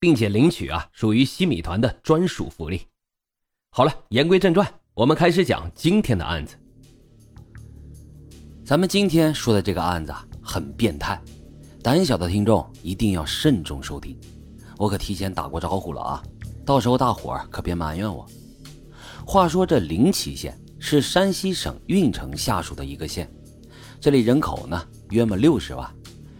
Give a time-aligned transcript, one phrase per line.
[0.00, 2.82] 并且领取啊，属于西米团的专属福利。
[3.70, 6.56] 好了，言归正传，我们开始讲今天的案子。
[8.64, 11.20] 咱们今天说的这个案子，很变态，
[11.82, 14.18] 胆小的听众一定要慎重收听。
[14.76, 16.22] 我可提前打过招呼了啊，
[16.64, 18.26] 到时候大伙儿可别埋怨我。
[19.26, 23.30] 话说这临沂县是山西省运城下属的一个县，
[24.00, 25.92] 这里人口呢约么六十万，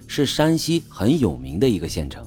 [0.07, 2.27] 是山西很有名的一个县城。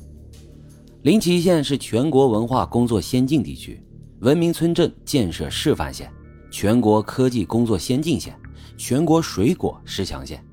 [1.03, 3.83] 临沂县是全国文化工作先进地区、
[4.19, 6.13] 文明村镇建设示范县、
[6.51, 8.37] 全国科技工作先进县、
[8.77, 10.45] 全国水果十强县。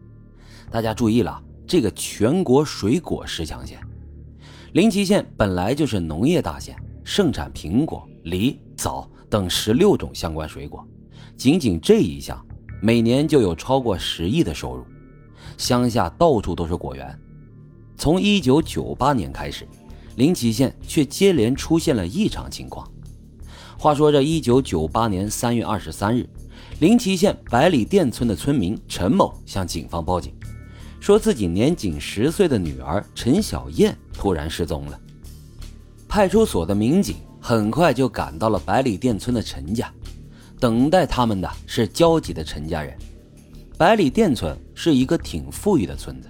[0.70, 3.78] 大家注意了，这个全国水果十强县。
[4.72, 10.82] 临沂县本来就是农业大县，盛产苹果、梨、枣等十六种相关水果，
[11.36, 12.42] 仅仅这一项，
[12.80, 14.82] 每年就有超过十亿的收入。
[15.58, 17.18] 乡下到处都是果园。
[17.98, 19.68] 从一九九八年开始。
[20.18, 22.90] 临沂县却接连出现了异常情况。
[23.78, 26.28] 话说，这一九九八年三月二十三日，
[26.80, 30.34] 临沂县百里店村的村民陈某向警方报警，
[30.98, 35.00] 说自己年仅十岁的女儿陈小燕突然失踪了。
[36.08, 39.88] 派出所的民警很快就赶到了百里店村的陈家，
[40.58, 42.92] 等待他们的是焦急的陈家人。
[43.76, 46.28] 百里店村是一个挺富裕的村子。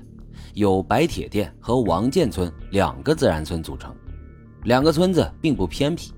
[0.59, 3.95] 由白铁店和王建村两个自然村组成，
[4.65, 6.11] 两个村子并不偏僻，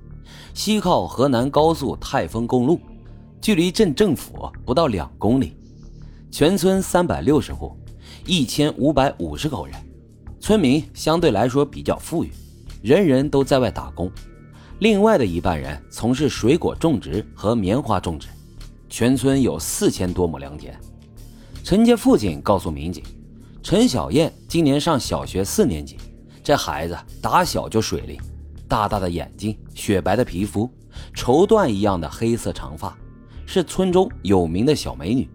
[0.55, 2.81] 西靠河南高速泰丰公路，
[3.39, 5.53] 距离镇政府不到两公里。
[6.31, 7.77] 全村三百六十户，
[8.25, 9.75] 一千五百五十口人，
[10.41, 12.31] 村民相对来说比较富裕，
[12.81, 14.11] 人人都在外打工，
[14.79, 18.27] 另外的一半人从事水果种植和棉花种植。
[18.89, 20.75] 全村有四千多亩良田。
[21.63, 23.05] 陈家父亲告诉民警。
[23.63, 25.99] 陈小燕今年上小学四年级，
[26.43, 28.19] 这孩子打小就水灵，
[28.67, 30.69] 大大的眼睛，雪白的皮肤，
[31.13, 32.97] 绸缎一样的黑色长发，
[33.47, 35.29] 是村中有名的小美女。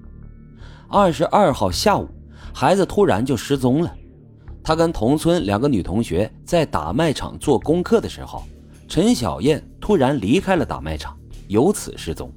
[0.90, 2.10] 二十二号下午，
[2.52, 3.96] 孩子突然就失踪了。
[4.64, 8.44] 她跟同村两个女同学在打麦场做功课的时候，
[8.88, 11.16] 陈小燕突然离开了打麦场，
[11.48, 12.32] 由此失踪。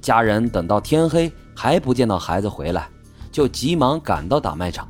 [0.00, 2.86] 家人等到天黑还不见到孩子回来，
[3.32, 4.86] 就急忙赶到打麦场。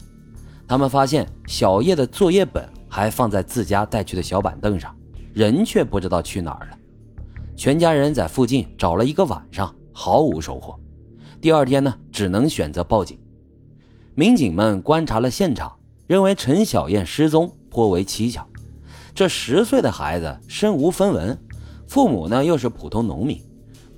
[0.69, 4.95] 他们发现小叶的作业本还放在自家带去的小板凳上，
[5.33, 6.79] 人却不知道去哪儿了。
[7.55, 10.79] 全家人在附近找了一个晚上，毫无收获。
[11.41, 13.17] 第二天呢，只能选择报警。
[14.15, 15.73] 民警们观察了现场，
[16.07, 18.45] 认为陈小燕失踪颇为蹊跷。
[19.15, 21.39] 这十岁的孩子身无分文，
[21.87, 23.41] 父母呢又是普通农民，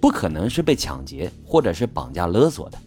[0.00, 2.78] 不可能是被抢劫或者是绑架勒索的。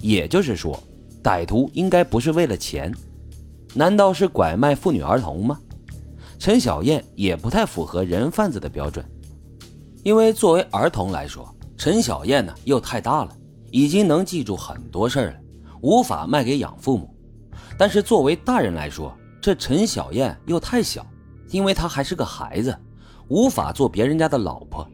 [0.00, 0.78] 也就是说，
[1.22, 2.92] 歹徒应该不是为了钱。
[3.74, 5.58] 难道是拐卖妇女儿童吗？
[6.38, 9.04] 陈小燕也不太符合人贩子的标准，
[10.02, 13.34] 因为作为儿童来说，陈小燕呢又太大了，
[13.70, 15.36] 已经能记住很多事儿了，
[15.80, 17.08] 无法卖给养父母。
[17.78, 21.06] 但是作为大人来说，这陈小燕又太小，
[21.50, 22.76] 因为她还是个孩子，
[23.28, 24.86] 无法做别人家的老婆。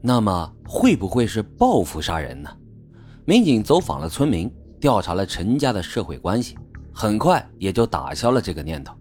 [0.00, 2.50] 那么会不会是报复杀人呢？
[3.24, 6.56] 民警走访了村民，调查了陈家的社会关系。
[7.00, 8.92] 很快也就打消了这个念头。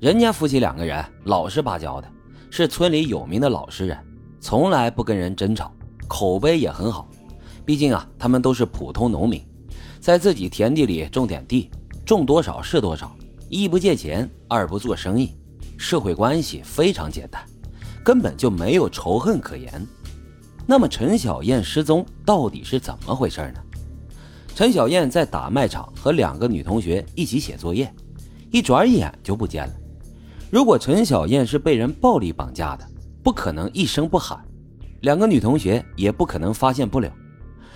[0.00, 2.08] 人家夫妻两个人老实巴交的，
[2.50, 3.98] 是村里有名的老实人，
[4.40, 5.70] 从来不跟人争吵，
[6.08, 7.06] 口碑也很好。
[7.62, 9.46] 毕竟啊，他们都是普通农民，
[10.00, 11.70] 在自己田地里种点地，
[12.06, 13.14] 种多少是多少，
[13.50, 15.36] 一不借钱，二不做生意，
[15.76, 17.44] 社会关系非常简单，
[18.02, 19.86] 根本就没有仇恨可言。
[20.66, 23.60] 那么陈小燕失踪到底是怎么回事呢？
[24.56, 27.92] 陈小燕在打麦场和两个女同学一起写作业，
[28.50, 29.74] 一转眼就不见了。
[30.50, 32.88] 如果陈小燕是被人暴力绑架的，
[33.22, 34.42] 不可能一声不喊，
[35.02, 37.12] 两个女同学也不可能发现不了。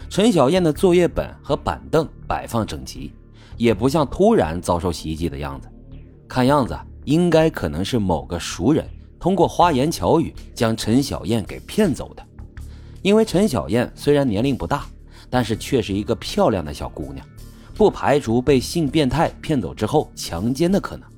[0.08, 3.12] 陈小燕的作业本和板凳摆放整齐，
[3.58, 5.68] 也不像突然遭受袭击的样子。
[6.26, 6.74] 看样子
[7.04, 8.88] 应该可能是某个熟人
[9.18, 12.26] 通过花言巧语将陈小燕给骗走的。
[13.02, 14.86] 因为陈小燕虽然年龄不大。
[15.30, 17.24] 但是却是一个漂亮的小姑娘，
[17.74, 21.08] 不排除被性变态骗走之后强奸的可能。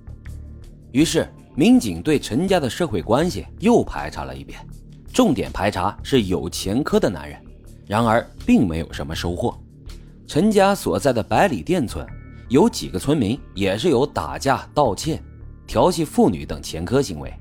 [0.93, 4.61] 于是，民警对陈家的社会关系又排查了一遍，
[5.13, 7.39] 重点排查是有前科的男人，
[7.87, 9.59] 然而并没有什么收获。
[10.27, 12.07] 陈家所在的百里店村
[12.49, 15.23] 有几个村民也是有打架、盗窃、
[15.67, 17.33] 调戏妇女等前科行为，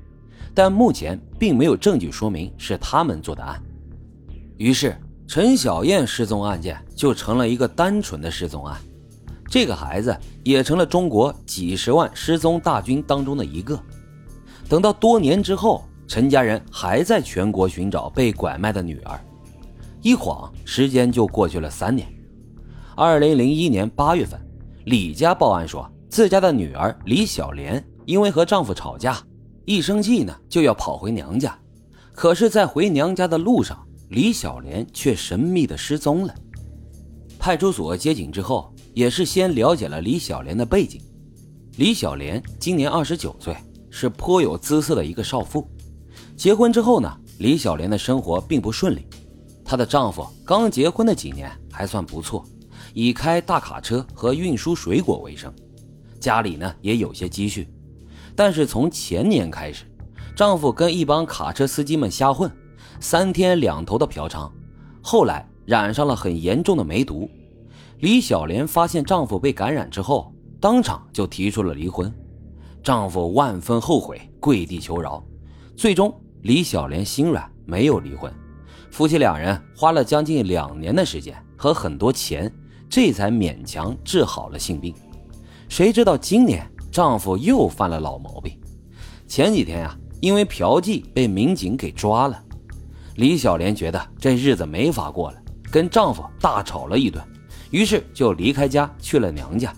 [0.54, 3.62] 但目前并没有证据说明是他们做的案。
[4.56, 4.96] 于是，
[5.32, 8.78] 陈小燕失踪案件就成了一个单纯的失踪案，
[9.48, 10.14] 这个孩子
[10.44, 13.80] 也成了中国几十万失踪大军当中的一个。
[14.68, 19.18] 等到多年之后，陈家人还在全国寻找被拐卖的女儿，
[20.02, 22.06] 一晃时间就过去了三年。
[22.94, 24.38] 二零零一年八月份，
[24.84, 29.16] 李家报案说自家的女儿李小莲因为和丈夫吵架，
[29.64, 31.58] 一生气呢就要跑回娘家，
[32.12, 33.82] 可是，在回娘家的路上，
[34.12, 36.34] 李小莲却神秘的失踪了。
[37.38, 41.00] 派出所接警之后，也是先了解了李小莲的背景。
[41.76, 43.56] 李小莲今年二十九岁，
[43.90, 45.66] 是颇有姿色的一个少妇。
[46.36, 49.06] 结婚之后呢，李小莲的生活并不顺利。
[49.64, 52.44] 她的丈夫刚结婚的几年还算不错，
[52.92, 55.50] 以开大卡车和运输水果为生，
[56.20, 57.66] 家里呢也有些积蓄。
[58.36, 59.86] 但是从前年开始，
[60.36, 62.50] 丈夫跟一帮卡车司机们瞎混，
[63.02, 64.48] 三天两头的嫖娼，
[65.02, 67.28] 后来染上了很严重的梅毒。
[67.98, 72.10] 李小莲发现丈夫被感染之后，当场就提出了离婚。
[72.80, 75.20] 丈夫万分后悔，跪地求饶，
[75.76, 78.32] 最终李小莲心软，没有离婚。
[78.92, 82.50] 夫妻两人花了将近两年的时间和很多钱，
[82.88, 84.94] 这才勉强治好了性病。
[85.68, 88.56] 谁知道今年丈夫又犯了老毛病。
[89.26, 92.40] 前几天呀，因为嫖妓被民警给抓了。
[93.16, 95.38] 李小莲觉得这日子没法过了，
[95.70, 97.22] 跟丈夫大吵了一顿，
[97.70, 99.72] 于是就离开家去了娘家。